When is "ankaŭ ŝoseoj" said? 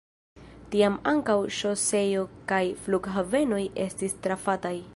1.11-2.23